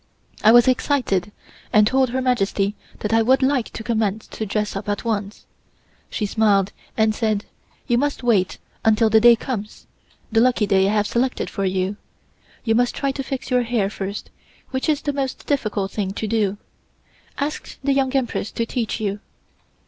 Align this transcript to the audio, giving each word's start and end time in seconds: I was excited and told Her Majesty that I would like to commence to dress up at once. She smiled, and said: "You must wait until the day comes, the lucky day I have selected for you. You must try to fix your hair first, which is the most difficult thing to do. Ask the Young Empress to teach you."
I 0.43 0.51
was 0.51 0.67
excited 0.67 1.31
and 1.71 1.85
told 1.85 2.09
Her 2.09 2.23
Majesty 2.23 2.73
that 3.01 3.13
I 3.13 3.21
would 3.21 3.43
like 3.43 3.69
to 3.73 3.83
commence 3.83 4.25
to 4.29 4.47
dress 4.47 4.75
up 4.75 4.89
at 4.89 5.05
once. 5.05 5.45
She 6.09 6.25
smiled, 6.25 6.73
and 6.97 7.13
said: 7.13 7.45
"You 7.85 7.99
must 7.99 8.23
wait 8.23 8.57
until 8.83 9.11
the 9.11 9.21
day 9.21 9.35
comes, 9.35 9.85
the 10.31 10.41
lucky 10.41 10.65
day 10.65 10.87
I 10.87 10.91
have 10.93 11.05
selected 11.05 11.51
for 11.51 11.65
you. 11.65 11.97
You 12.63 12.73
must 12.73 12.95
try 12.95 13.11
to 13.11 13.21
fix 13.21 13.51
your 13.51 13.61
hair 13.61 13.91
first, 13.91 14.31
which 14.71 14.89
is 14.89 15.03
the 15.03 15.13
most 15.13 15.45
difficult 15.45 15.91
thing 15.91 16.13
to 16.13 16.25
do. 16.25 16.57
Ask 17.37 17.77
the 17.83 17.93
Young 17.93 18.11
Empress 18.15 18.49
to 18.53 18.65
teach 18.65 18.99
you." 18.99 19.19